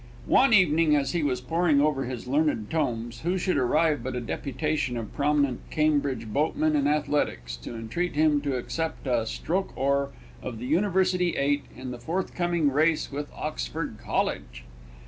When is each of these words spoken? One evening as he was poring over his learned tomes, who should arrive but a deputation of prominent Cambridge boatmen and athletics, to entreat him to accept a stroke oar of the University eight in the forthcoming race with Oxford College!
One 0.25 0.51
evening 0.51 0.95
as 0.95 1.11
he 1.11 1.21
was 1.21 1.41
poring 1.41 1.79
over 1.79 2.05
his 2.05 2.25
learned 2.27 2.71
tomes, 2.71 3.19
who 3.19 3.37
should 3.37 3.57
arrive 3.57 4.01
but 4.03 4.15
a 4.15 4.19
deputation 4.19 4.97
of 4.97 5.13
prominent 5.13 5.59
Cambridge 5.69 6.25
boatmen 6.29 6.75
and 6.75 6.89
athletics, 6.89 7.55
to 7.57 7.75
entreat 7.75 8.15
him 8.15 8.41
to 8.41 8.55
accept 8.57 9.05
a 9.05 9.27
stroke 9.27 9.77
oar 9.77 10.09
of 10.41 10.57
the 10.57 10.65
University 10.65 11.35
eight 11.37 11.65
in 11.77 11.91
the 11.91 11.99
forthcoming 11.99 12.71
race 12.71 13.11
with 13.11 13.27
Oxford 13.35 13.97
College! 14.03 14.63